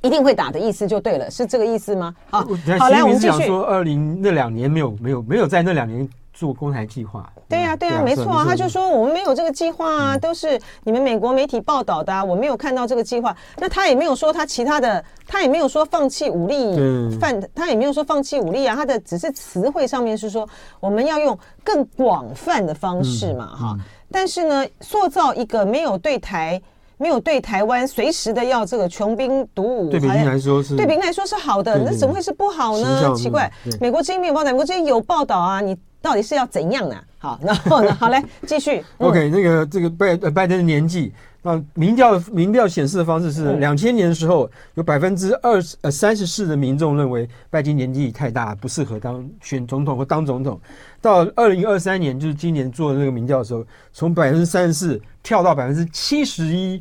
[0.00, 2.14] 一定会打的意思就对了，是这个意思吗？
[2.30, 2.46] 好，
[2.78, 6.08] 好，来我们继续说，二零那两年没有没有没有在那两年。
[6.34, 13.34] 做攻台计划，对呀，对呀，没错啊，他就说我们没有这个计划啊，都是你们美国媒体报道的啊，我没有看到这个计划。
[13.56, 16.76] 那他也没有说他其他的，他也没有说放弃武力，
[17.20, 20.46] 犯他也没有说放弃武力啊，他的只是词汇上面是说
[20.80, 23.78] 我们要用更广泛的方式嘛，哈。
[24.10, 26.60] 但是呢，塑造一个没有对台。
[26.96, 33.12] 没有对台湾随时的要这个穷兵黩武，对北京来说是，对北京来说是好的，那怎么会是不好呢？
[33.16, 36.94] 奇怪，美国之音没有报道，美国之音有报道啊，你到底是要怎样呢？
[37.16, 38.84] 好，然后呢， 好来继续。
[38.98, 50.60] OK，那个这个拜拜登的年纪，那民调民调显示的方式是，两千年的时候有百分之二十呃三十四的民众认为拜登年纪太大，不适合当选总统或当总统。
[51.00, 56.78] 到二零二三年，就是今年做的那个民调的时候，从百分之三十四跳到百分之七十一。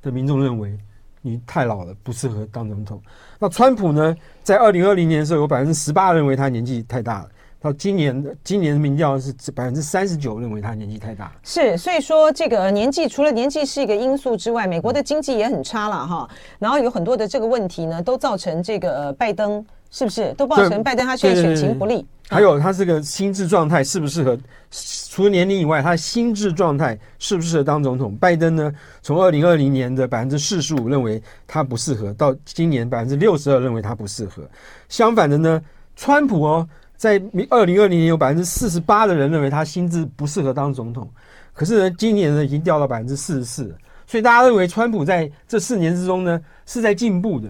[0.00, 0.78] 的民众认为
[1.22, 3.02] 你太老了，不适合当总统。
[3.36, 4.14] 那川普呢？
[4.44, 7.28] 在二零二零年的时候，有百分之十八认为他年纪太大了。
[7.60, 11.32] 到今年的今年的民调是百分之三十九认为他年纪太大。
[11.42, 16.28] 是，所以说这个年纪除了年纪是一个因素之外，美国的经济也很差了哈。
[16.58, 22.06] 然后有很多的这个问题呢，都造成这个拜登是不是都造成拜登他现在选情不利？
[22.28, 24.38] 还有他这个心智状态适不适合？
[24.70, 28.14] 除了年龄以外，他的心智状态适不适合当总统？
[28.16, 28.72] 拜登呢？
[29.02, 34.42] 从二零二零年的百分之四十五认为他不适合，到今年百分之六十二认为他不适合。
[34.90, 35.60] 相反的呢，
[35.96, 36.68] 川普哦，
[36.98, 37.12] 在
[37.48, 41.08] 二零二零年有百分之四十八的人认为他心智不适合当总统，
[41.54, 43.74] 可是呢，今年呢已经掉到百分之四十四，
[44.06, 47.48] 所以大家认为川普在这四年之中呢是在进步的，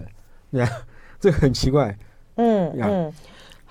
[0.51, 0.69] 对啊，
[1.19, 1.97] 这个很奇怪，
[2.35, 3.13] 嗯嗯。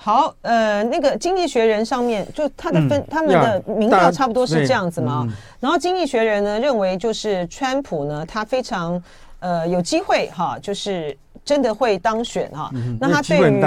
[0.00, 5.26] 好，呃，那个《经济学人》上面就他的分，嗯、他们的民调差不多是这样子嘛。
[5.26, 9.02] 嗯、然后《经济学人》呢认为，就是川普呢，他非常
[9.40, 12.70] 呃有机会哈，就是真的会当选哈。
[12.74, 13.62] 嗯、那他对于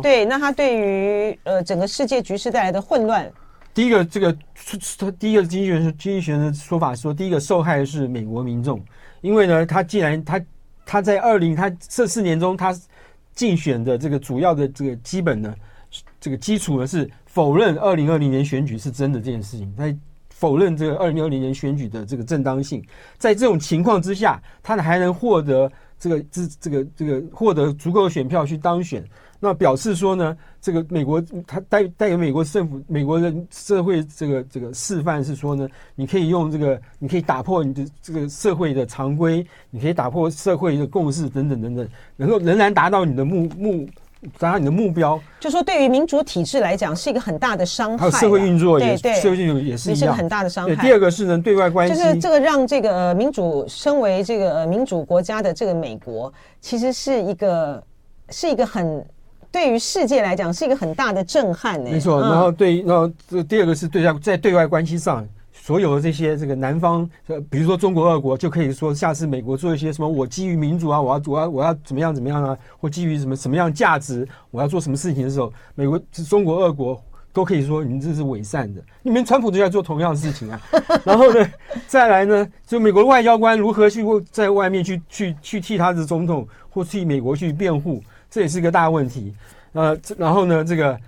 [0.00, 3.28] 对，那他对于呃整个世界局势带来的混乱，
[3.74, 4.32] 第一个这个
[4.96, 8.80] 他第一个经济学人经济学人的说法说，第一个受害的是美国民众，
[9.20, 10.40] 因为呢，他既然他
[10.86, 12.72] 他在二零他这四年中他
[13.34, 15.52] 竞选的这个主要的这个基本的。
[16.18, 19.94] 这个基础呢是否认二零二零年选举是真的这件事情，他
[20.30, 22.82] 否认这个二零二零年选举的这个正当性。
[23.16, 25.70] 在这种情况之下，他还能获得
[26.04, 29.02] 这个这这个这个获得足够的选票去当选，
[29.40, 43.88] 那表示说呢，这个美国他带带给美国政府、美国人社会这个这个示范是说呢，你可以用这个，你可以打破你的这个社会的常规，你可以打破社会的共识等等等等，能够仍然达到你的目目。
[44.38, 47.98] 达到你的目标，就说对于民主体制来讲是一个很大的伤害。
[47.98, 50.76] 还有社会运作也，社会运作也是一样，是一个很大的伤害。
[50.76, 57.82] 第二个是呢，对外关系，就是这个让这个民主，身为这个民主国家的这个美国，其实是一个
[58.30, 59.04] 是一个很
[59.50, 61.90] 对于世界来讲是一个很大的震撼呢。
[61.90, 65.26] 没错，然后对，然后这第二个是对外在对外关系上。
[65.64, 75.98] 所有的这些这个南方，呃，比如说中国、俄国，就可以说下次美国做一些什么，我基于民主啊，我要我要我要怎么样怎么样啊，或基于什么什么样价值，我要做什么事情的时候，美国、
[76.28, 78.82] 中国、俄国都可以说你们这是伪善的。
[79.02, 80.60] 你们川普都在做同样的事情啊。
[81.02, 81.50] 然后呢，
[81.86, 89.34] 再来呢，就美国的外交官如何去在外面去去去替他的总统或替美国去辩护，这也是一个大问题。
[89.72, 91.00] 呃，然后呢，这个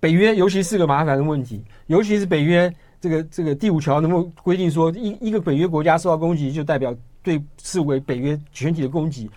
[0.00, 2.74] 北约尤其是个麻烦的问题，尤其是北约。
[3.02, 9.28] 这个这个第五条能不能规定说，一一个北约国家受到攻击，就代表对视为北约全体的攻击？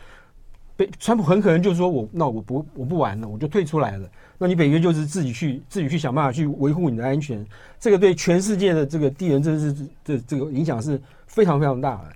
[0.78, 4.08] 北川普很可能就说我那我不我不玩了，我就退出来了。
[4.38, 7.44] 那你北约就是自己去自己去想办法去维护你的安全。
[7.80, 12.14] 这个对全世界的这个地缘政治的这个影响是非常非常大的。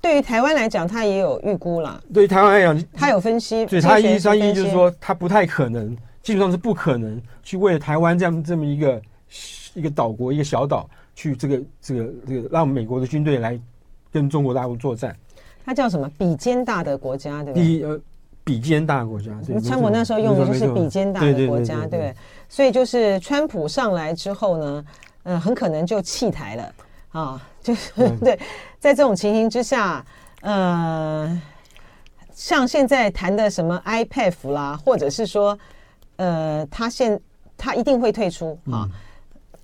[0.00, 2.00] 对于台湾来讲，他也有预估啦。
[2.14, 3.66] 对于台湾来讲，他有分析。
[3.66, 9.00] 对他一三一就是说，他不太可能，基本上是不可能去为了台湾这样这么一个
[9.76, 13.60] 一个岛国一个小岛去这个这个这个让美国的军队来
[14.10, 15.14] 跟中国大陆作战。
[15.64, 16.10] 它叫什么？
[16.16, 17.62] 比肩大的国家，对不对？
[17.62, 18.00] 比呃
[18.42, 19.30] 比肩大的国家。
[19.62, 22.14] 川普那时候用的就是比肩大的国家，对？
[22.48, 24.84] 所以就是川普上来之后呢，
[25.24, 26.74] 呃，很可能就弃台了
[27.10, 27.48] 啊。
[27.60, 28.38] 就是 对，
[28.78, 30.04] 在这种情形之下，
[30.42, 31.42] 呃，
[32.32, 35.58] 像现在谈的什么 IPEF 啦，或者是说，
[36.14, 37.20] 呃，他现
[37.56, 38.88] 他一定会退出啊，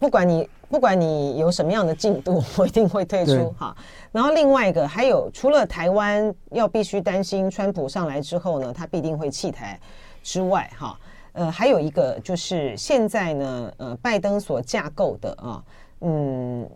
[0.03, 3.73] 不管你不管你有什么样的进度， 我一定会退出哈。
[4.11, 9.79] 然后另外一个还有，除了台湾要必须担心川普上来之后呢，他必定会弃台
[10.21, 10.99] 之外，哈，
[11.35, 15.63] 呃，还有一个就是现在呢，呃，拜登所架构的啊，
[16.01, 16.69] 嗯，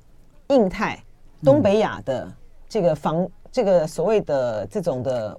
[0.50, 0.96] 印太。
[1.44, 2.32] 东北亚的
[2.68, 5.38] 这个防、嗯、这个所谓的这种的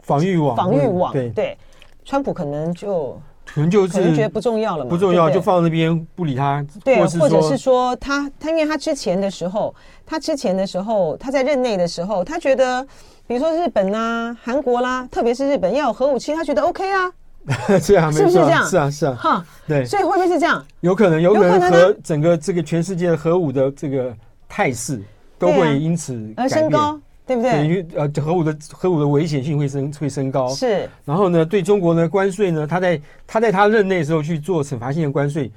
[0.00, 1.58] 防御网，防御网，对对，
[2.04, 3.20] 川普可能就
[3.54, 9.74] 可能就是可能觉得不重要了嘛，不重要就放在那边不理他，对，或者是说他他因为他之前的时候，
[10.06, 12.86] 他之前的时候他在任内的时候，他觉得
[13.26, 17.10] 比如说日本啦、韩国啦，特别是日本要有核武器，他觉得 OK 啊，
[17.80, 18.66] 是啊，是不是这样？
[18.66, 20.64] 是啊，是啊，哈，对，所以会不会是这样？
[20.80, 24.14] 有可能，有可能和整个这个全世界核武的这个。
[24.52, 25.00] 态势
[25.38, 26.98] 都会因此而升高，
[27.30, 27.64] 对不对？
[27.64, 30.48] 因为呃，核武的核武的危险性会升会升高。
[30.48, 30.90] 是。
[31.04, 35.48] 然后呢，对中国呢，关税呢，他在他在他任内的时候去做惩罚性的关税，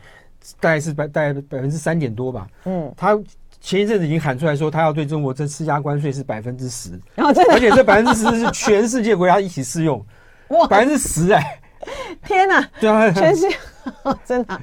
[0.60, 2.48] 大概是百大概百分之三点多吧。
[2.66, 2.94] 嗯。
[2.96, 3.20] 他
[3.60, 6.92] 前一阵子已经喊出来说，他要对中国这施加关税是百分之十。
[7.16, 10.06] 然后真的，而且这百分之十是全世界国家一起适用。
[10.50, 10.68] 哇！
[10.68, 11.60] 百分之十哎！
[12.24, 12.64] 天哪！
[12.80, 13.56] 对啊，全世界
[14.24, 14.62] 真的。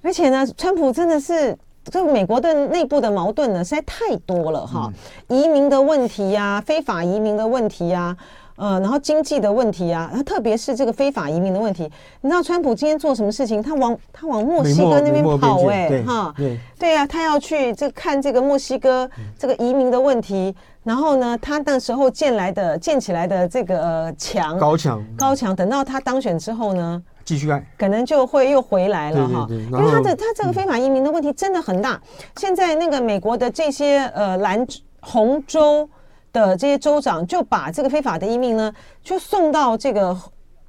[0.00, 1.58] 而且呢，川普真的是。
[1.90, 4.92] 这个美国的内部的矛盾呢，实在太多了哈，
[5.28, 8.16] 移民的问题呀、啊，非法移民的问题呀、
[8.56, 11.90] 啊，呃，然后经济的问题呀、啊，特别是这个非法移民的问题。
[12.20, 13.62] 你知道川普今天做什么事情？
[13.62, 19.08] 他往他往墨西哥那边跑哎、欸，哈，对对呀、啊，他要去这看这个墨西哥
[19.38, 20.54] 这个移民的问题。
[20.82, 27.02] 然后呢，他那时候建来的建起来的这个呃墙高墙高墙，等到他当选之后呢？
[27.26, 31.94] 继续爱，可能就会又回来了哈，因为他的他这个非法移民的问题真的很大。
[31.94, 32.00] 嗯、
[32.36, 34.64] 现在那个美国的这些呃蓝
[35.00, 35.90] 红州
[36.32, 38.72] 的这些州长就把这个非法的移民呢，
[39.02, 40.16] 就送到这个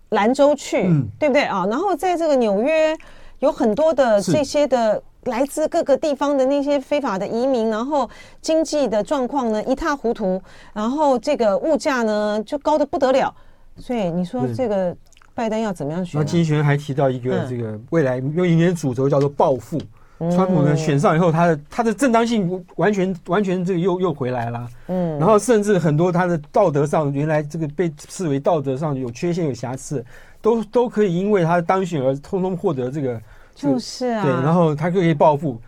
[0.09, 1.63] 兰州去，嗯、对不对啊？
[1.69, 2.97] 然后在这个纽约
[3.37, 8.09] 有很多的这些的来自各个地方的那些非法的移民，然后
[8.41, 10.41] 经济的状况呢一塌糊涂，
[10.73, 13.31] 然后这个物价呢就高的不得了，
[13.77, 14.97] 所以你说这个。
[15.37, 16.19] 拜登要怎么样选？
[16.19, 19.79] 那金旋还提到一个这个未来用一年主轴叫做报复。
[20.31, 24.67] 川普呢选上以后，他的他的正当性完全完全这个又又回来了。
[24.87, 30.03] 嗯，然后甚至很多他的道德上原来这个被视为道德上有缺陷有瑕疵，
[30.41, 33.21] 都都可以因为他的当选而通通获得这个。
[33.53, 34.23] 就是啊。
[34.23, 35.61] 对，然后他就可以报复。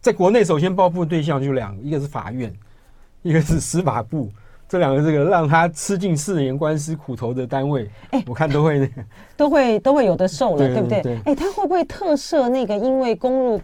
[0.00, 2.54] 在国内，首先报复的对象就两个，一个是法院，
[3.22, 4.30] 一个是司法部。
[4.68, 9.02] 这两个这个让他吃尽四年官司苦头的单位，哎，我看都会那个，
[9.34, 11.18] 都会都会有的受了，对，对不对？
[11.24, 13.60] 哎，他会不会特赦那个因为攻入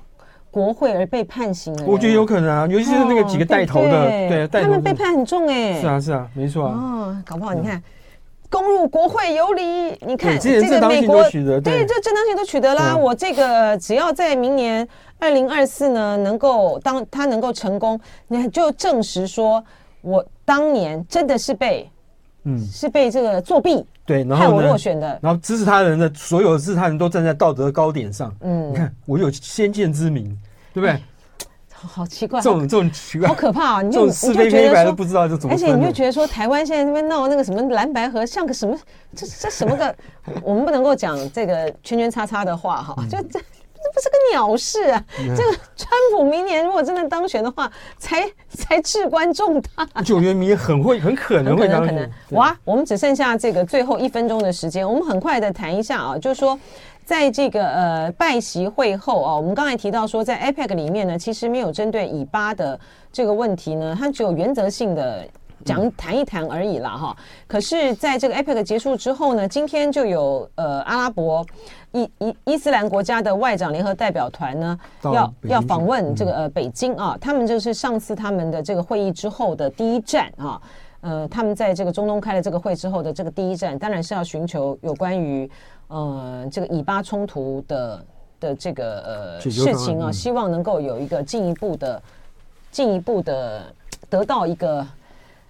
[0.51, 1.85] 国会而被判刑的？
[1.85, 5.79] 我觉得有可能啊，尤其是那个几个带头的，哦、对，对，他们被判很重哎。
[5.79, 6.73] 是啊，是啊，没错啊。
[6.75, 7.83] 哦，搞不好你看，
[8.49, 9.63] 攻入国会有理，
[10.07, 12.97] 你看这个美国取得，对，这正当性都取得了。
[12.97, 14.89] 我这个只要在明年
[15.19, 19.63] 二零二四呢，能够当他能够成功，你就证实说。
[20.01, 21.91] 我当年真的是被，
[22.45, 25.19] 嗯，是被这个作弊，对，然后害我落选的。
[25.23, 30.25] 然后支持他人的所有支持他人都站在道德高点上，嗯，你看我有先见之明，
[30.73, 31.01] 对不对？
[31.87, 33.83] 好奇怪，这种这种奇怪，好可怕啊！
[33.83, 38.75] 你就是非黑白都不知道就怎么，而且你就觉得说台湾现在那边闹那个什么蓝白河，像个什么，
[39.15, 39.95] 这这什么个，
[40.43, 43.39] 我们不能够讲这个圈圈叉叉的话哈，就这。
[43.85, 45.05] 这不是个鸟事啊！
[45.37, 49.87] 这个川普明年如果真的当选的话，才才至关重大。
[50.03, 51.89] 九月明年很会很可能会当选。
[51.89, 56.59] 可能哇，我们只剩下这个最后一分钟的时间，我们很快的谈一下啊，就是说，
[57.05, 62.81] 在这个呃拜习会后啊，我们刚才提到说，在 APEC 里面呢，其实没有针对以巴的
[63.13, 65.29] 这个问题呢，它只有原则性的。
[65.65, 67.17] 讲谈一谈而已啦，哈。
[67.47, 71.45] 可是，在这个 APEC 结束之后呢，今天就有呃阿拉伯
[71.93, 77.17] 伊伊伊斯兰国家的外长联合代表团呢，要要访问这个呃北京啊。
[77.21, 80.61] 他们就是上次他们的这个会议之后的第一站啊。
[81.01, 85.51] 呃，他们在这个中东开了这个会之后的这个第一站，当然是要寻求有关于
[85.89, 88.05] 呃这个以巴冲突的
[88.41, 92.03] 的这个呃事情啊，希望能够有一个进一步的
[92.71, 93.65] 进一步的
[94.09, 94.87] 得到一个。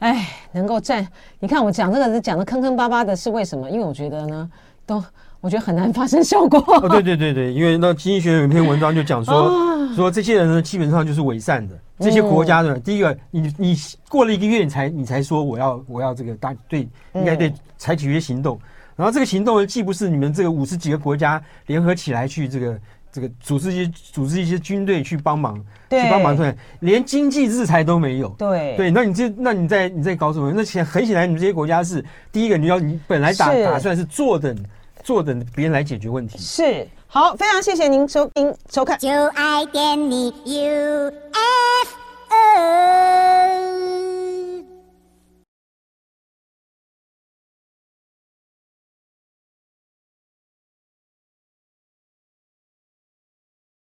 [0.04, 1.06] 哎，能够站，
[1.40, 3.70] 你看我讲这个是讲的坑坑巴巴的，是为什么？
[3.70, 4.50] 因为我觉得呢，
[4.84, 5.02] 都
[5.40, 6.62] 我觉得很难发生效果。
[6.66, 11.74] 哦，对对对对，因为那经济学有一篇文章就讲说，哦、说这些人呢基本上就是伪善的。
[11.98, 13.76] 这些国家的，嗯、第一个，你你
[14.10, 18.56] 过了一个月，你才你才说我要我要这个大对，应该对采取一些行动。
[18.56, 18.60] 嗯、
[18.96, 22.78] 然后这个行动，既不是你们这个五十几个国家联合起来去这个。
[23.14, 25.54] 这个组织一些组织一些军队去帮忙，
[25.88, 28.28] 去帮忙出来，连经济制裁都没有。
[28.30, 30.52] 对对，那你这那你在你在搞什么？
[30.52, 34.52] 那显很显然，你们这些国家是第一个，你要你本来打打算是坐等
[35.04, 36.36] 坐等别人来解决问题。
[36.38, 38.98] 是好，非常谢谢您收听收看。
[38.98, 41.04] 就爱点你 UFO。
[41.04, 41.96] U, F,
[42.30, 43.73] o